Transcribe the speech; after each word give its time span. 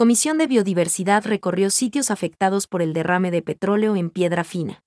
Comisión 0.00 0.38
de 0.38 0.46
Biodiversidad 0.46 1.26
recorrió 1.26 1.68
sitios 1.68 2.10
afectados 2.10 2.66
por 2.66 2.80
el 2.80 2.94
derrame 2.94 3.30
de 3.30 3.42
petróleo 3.42 3.96
en 3.96 4.08
Piedra 4.08 4.44
Fina. 4.44 4.82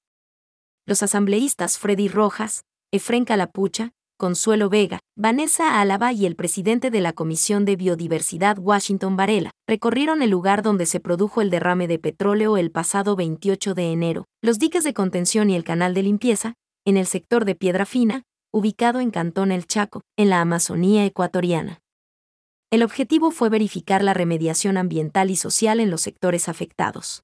Los 0.87 1.03
asambleístas 1.03 1.77
Freddy 1.77 2.07
Rojas, 2.07 2.63
Efren 2.91 3.23
Calapucha, 3.23 3.91
Consuelo 4.17 4.69
Vega, 4.69 5.01
Vanessa 5.15 5.79
Álava 5.79 6.13
y 6.13 6.25
el 6.25 6.35
presidente 6.35 6.89
de 6.89 6.99
la 6.99 7.13
Comisión 7.13 7.63
de 7.63 7.75
Biodiversidad 7.75 8.57
Washington 8.57 9.15
Varela 9.15 9.51
recorrieron 9.67 10.23
el 10.23 10.31
lugar 10.31 10.63
donde 10.63 10.87
se 10.87 10.99
produjo 10.99 11.41
el 11.41 11.51
derrame 11.51 11.87
de 11.87 11.99
petróleo 11.99 12.57
el 12.57 12.71
pasado 12.71 13.15
28 13.15 13.75
de 13.75 13.91
enero, 13.91 14.25
los 14.41 14.57
diques 14.57 14.83
de 14.83 14.95
contención 14.95 15.51
y 15.51 15.55
el 15.55 15.63
canal 15.63 15.93
de 15.93 16.01
limpieza, 16.01 16.55
en 16.85 16.97
el 16.97 17.05
sector 17.05 17.45
de 17.45 17.53
Piedra 17.53 17.85
Fina, 17.85 18.23
ubicado 18.51 18.99
en 18.99 19.11
Cantón 19.11 19.51
El 19.51 19.67
Chaco, 19.67 20.01
en 20.17 20.31
la 20.31 20.41
Amazonía 20.41 21.05
ecuatoriana. 21.05 21.82
El 22.73 22.81
objetivo 22.81 23.29
fue 23.29 23.49
verificar 23.49 24.03
la 24.03 24.15
remediación 24.15 24.77
ambiental 24.77 25.29
y 25.29 25.35
social 25.35 25.79
en 25.79 25.91
los 25.91 26.01
sectores 26.01 26.49
afectados. 26.49 27.23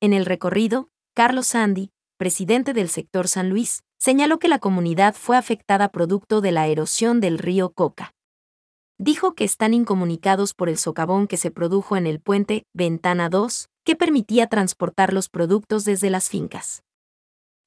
En 0.00 0.12
el 0.12 0.24
recorrido, 0.24 0.88
Carlos 1.16 1.48
Sandy, 1.48 1.90
presidente 2.16 2.72
del 2.72 2.88
sector 2.88 3.26
San 3.26 3.50
Luis, 3.50 3.82
señaló 3.98 4.38
que 4.38 4.46
la 4.46 4.60
comunidad 4.60 5.16
fue 5.16 5.36
afectada 5.36 5.88
producto 5.88 6.40
de 6.40 6.52
la 6.52 6.68
erosión 6.68 7.18
del 7.18 7.38
río 7.38 7.72
Coca. 7.72 8.14
Dijo 8.98 9.34
que 9.34 9.42
están 9.42 9.74
incomunicados 9.74 10.54
por 10.54 10.68
el 10.68 10.78
socavón 10.78 11.26
que 11.26 11.38
se 11.38 11.50
produjo 11.50 11.96
en 11.96 12.06
el 12.06 12.20
puente 12.20 12.62
Ventana 12.72 13.28
2, 13.30 13.68
que 13.82 13.96
permitía 13.96 14.46
transportar 14.46 15.12
los 15.12 15.28
productos 15.28 15.84
desde 15.84 16.08
las 16.08 16.28
fincas. 16.28 16.84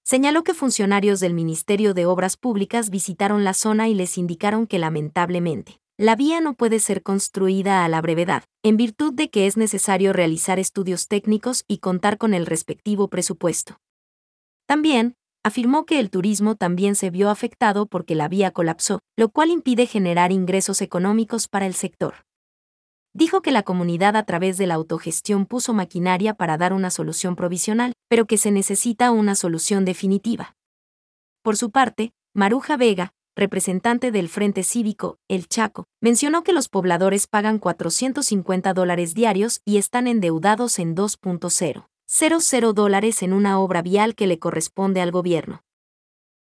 Señaló 0.05 0.45
que 0.45 0.53
funcionarios 0.53 1.19
del 1.19 1.33
Ministerio 1.33 1.93
de 1.93 2.05
Obras 2.05 2.37
Públicas 2.37 2.89
visitaron 2.89 3.43
la 3.43 3.53
zona 3.53 3.89
y 3.89 3.95
les 3.95 4.17
indicaron 4.17 4.65
que 4.65 4.79
lamentablemente, 4.79 5.81
la 5.97 6.17
vía 6.17 6.41
no 6.41 6.55
puede 6.55 6.79
ser 6.79 7.03
construida 7.03 7.85
a 7.85 7.89
la 7.89 8.01
brevedad, 8.01 8.43
en 8.63 8.75
virtud 8.75 9.13
de 9.13 9.29
que 9.29 9.47
es 9.47 9.55
necesario 9.55 10.11
realizar 10.11 10.59
estudios 10.59 11.07
técnicos 11.07 11.63
y 11.69 11.77
contar 11.77 12.17
con 12.17 12.33
el 12.33 12.45
respectivo 12.45 13.07
presupuesto. 13.07 13.77
También, 14.65 15.15
afirmó 15.43 15.85
que 15.85 15.99
el 15.99 16.09
turismo 16.09 16.55
también 16.55 16.95
se 16.95 17.11
vio 17.11 17.29
afectado 17.29 17.85
porque 17.85 18.13
la 18.13 18.27
vía 18.27 18.51
colapsó, 18.51 18.99
lo 19.15 19.29
cual 19.29 19.51
impide 19.51 19.85
generar 19.85 20.33
ingresos 20.33 20.81
económicos 20.81 21.47
para 21.47 21.65
el 21.65 21.75
sector. 21.75 22.25
Dijo 23.13 23.41
que 23.41 23.53
la 23.53 23.63
comunidad 23.63 24.17
a 24.17 24.23
través 24.23 24.57
de 24.57 24.67
la 24.67 24.73
autogestión 24.73 25.45
puso 25.45 25.73
maquinaria 25.73 26.33
para 26.33 26.57
dar 26.57 26.73
una 26.73 26.89
solución 26.89 27.37
provisional, 27.37 27.93
pero 28.09 28.25
que 28.25 28.37
se 28.37 28.51
necesita 28.51 29.11
una 29.11 29.35
solución 29.35 29.85
definitiva. 29.85 30.57
Por 31.41 31.55
su 31.55 31.71
parte, 31.71 32.11
Maruja 32.33 32.75
Vega, 32.75 33.13
representante 33.35 34.11
del 34.11 34.29
Frente 34.29 34.63
Cívico, 34.63 35.17
El 35.27 35.47
Chaco, 35.47 35.85
mencionó 36.01 36.43
que 36.43 36.53
los 36.53 36.69
pobladores 36.69 37.27
pagan 37.27 37.59
450 37.59 38.73
dólares 38.73 39.13
diarios 39.13 39.61
y 39.65 39.77
están 39.77 40.07
endeudados 40.07 40.79
en 40.79 40.95
2.0. 40.95 41.87
00 42.07 42.73
dólares 42.73 43.23
en 43.23 43.33
una 43.33 43.59
obra 43.59 43.81
vial 43.81 44.15
que 44.15 44.27
le 44.27 44.39
corresponde 44.39 45.01
al 45.01 45.11
gobierno. 45.11 45.63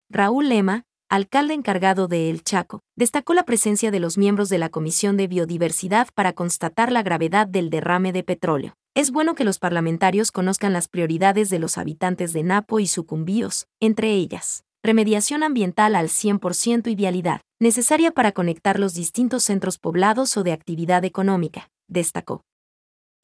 Raúl 0.09 0.49
Lema, 0.49 0.83
alcalde 1.09 1.53
encargado 1.53 2.07
de 2.07 2.29
El 2.29 2.43
Chaco, 2.43 2.81
destacó 2.95 3.33
la 3.33 3.45
presencia 3.45 3.89
de 3.89 3.99
los 3.99 4.17
miembros 4.17 4.49
de 4.49 4.57
la 4.57 4.69
Comisión 4.69 5.17
de 5.17 5.27
Biodiversidad 5.27 6.09
para 6.13 6.33
constatar 6.33 6.91
la 6.91 7.01
gravedad 7.01 7.47
del 7.47 7.69
derrame 7.69 8.11
de 8.11 8.23
petróleo. 8.23 8.75
Es 8.93 9.09
bueno 9.09 9.33
que 9.33 9.43
los 9.43 9.57
parlamentarios 9.57 10.31
conozcan 10.31 10.73
las 10.73 10.87
prioridades 10.87 11.49
de 11.49 11.59
los 11.59 11.77
habitantes 11.77 12.33
de 12.33 12.43
Napo 12.43 12.79
y 12.79 12.87
Sucumbíos, 12.87 13.67
entre 13.79 14.11
ellas, 14.11 14.65
remediación 14.83 15.43
ambiental 15.43 15.95
al 15.95 16.09
100% 16.09 16.91
y 16.91 16.95
vialidad, 16.95 17.41
necesaria 17.59 18.11
para 18.11 18.33
conectar 18.33 18.79
los 18.79 18.93
distintos 18.93 19.43
centros 19.43 19.77
poblados 19.79 20.35
o 20.37 20.43
de 20.43 20.51
actividad 20.51 21.05
económica, 21.05 21.69
destacó 21.87 22.43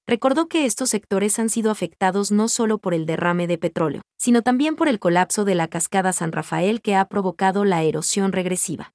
recordó 0.09 0.47
que 0.47 0.65
estos 0.65 0.89
sectores 0.89 1.37
han 1.37 1.49
sido 1.49 1.69
afectados 1.69 2.31
no 2.31 2.47
solo 2.47 2.80
por 2.80 2.95
el 2.95 3.05
derrame 3.05 3.45
de 3.45 3.59
petróleo, 3.59 4.02
sino 4.17 4.41
también 4.41 4.75
por 4.75 4.87
el 4.87 4.97
colapso 4.97 5.45
de 5.45 5.53
la 5.53 5.67
cascada 5.67 6.13
San 6.13 6.31
Rafael 6.31 6.81
que 6.81 6.95
ha 6.95 7.05
provocado 7.05 7.64
la 7.64 7.83
erosión 7.83 8.31
regresiva. 8.31 8.92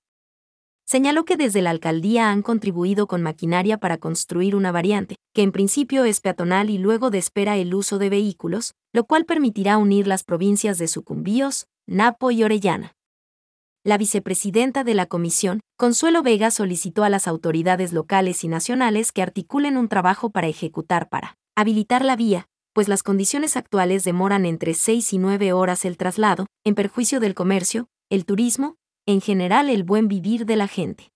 Señaló 0.84 1.24
que 1.24 1.36
desde 1.36 1.62
la 1.62 1.70
alcaldía 1.70 2.30
han 2.30 2.42
contribuido 2.42 3.06
con 3.06 3.22
maquinaria 3.22 3.78
para 3.78 3.98
construir 3.98 4.56
una 4.56 4.72
variante, 4.72 5.14
que 5.32 5.42
en 5.42 5.52
principio 5.52 6.04
es 6.04 6.20
peatonal 6.20 6.68
y 6.68 6.78
luego 6.78 7.10
espera 7.12 7.56
el 7.56 7.74
uso 7.74 7.98
de 7.98 8.10
vehículos, 8.10 8.74
lo 8.92 9.04
cual 9.04 9.24
permitirá 9.24 9.78
unir 9.78 10.08
las 10.08 10.24
provincias 10.24 10.78
de 10.78 10.88
Sucumbíos, 10.88 11.66
Napo 11.86 12.30
y 12.30 12.42
Orellana 12.42 12.94
la 13.84 13.98
vicepresidenta 13.98 14.82
de 14.82 14.94
la 14.94 15.04
comisión, 15.04 15.60
Consuelo 15.76 16.22
Vega, 16.22 16.50
solicitó 16.50 17.04
a 17.04 17.10
las 17.10 17.28
autoridades 17.28 17.92
locales 17.92 18.42
y 18.42 18.48
nacionales 18.48 19.12
que 19.12 19.20
articulen 19.20 19.76
un 19.76 19.88
trabajo 19.88 20.30
para 20.30 20.46
ejecutar 20.46 21.10
para 21.10 21.36
habilitar 21.54 22.02
la 22.02 22.16
vía, 22.16 22.48
pues 22.72 22.88
las 22.88 23.02
condiciones 23.02 23.58
actuales 23.58 24.02
demoran 24.02 24.46
entre 24.46 24.72
6 24.72 25.12
y 25.12 25.18
9 25.18 25.52
horas 25.52 25.84
el 25.84 25.98
traslado, 25.98 26.46
en 26.64 26.74
perjuicio 26.74 27.20
del 27.20 27.34
comercio, 27.34 27.88
el 28.08 28.24
turismo, 28.24 28.76
en 29.06 29.20
general 29.20 29.68
el 29.68 29.84
buen 29.84 30.08
vivir 30.08 30.46
de 30.46 30.56
la 30.56 30.66
gente. 30.66 31.12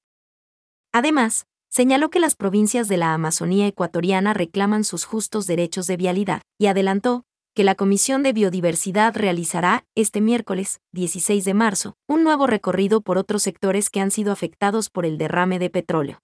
Además, 0.92 1.46
señaló 1.70 2.10
que 2.10 2.20
las 2.20 2.36
provincias 2.36 2.86
de 2.88 2.98
la 2.98 3.14
Amazonía 3.14 3.66
ecuatoriana 3.66 4.34
reclaman 4.34 4.84
sus 4.84 5.06
justos 5.06 5.46
derechos 5.46 5.86
de 5.86 5.96
vialidad, 5.96 6.42
y 6.58 6.66
adelantó 6.66 7.24
que 7.58 7.64
la 7.64 7.74
Comisión 7.74 8.22
de 8.22 8.32
Biodiversidad 8.32 9.16
realizará, 9.16 9.84
este 9.96 10.20
miércoles, 10.20 10.80
16 10.92 11.44
de 11.44 11.54
marzo, 11.54 11.96
un 12.06 12.22
nuevo 12.22 12.46
recorrido 12.46 13.00
por 13.00 13.18
otros 13.18 13.42
sectores 13.42 13.90
que 13.90 13.98
han 14.00 14.12
sido 14.12 14.30
afectados 14.30 14.90
por 14.90 15.04
el 15.04 15.18
derrame 15.18 15.58
de 15.58 15.68
petróleo. 15.68 16.20